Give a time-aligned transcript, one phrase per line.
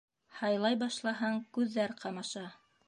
[0.37, 2.47] Һайлай башлаһаң, күҙҙәр ҡамаша.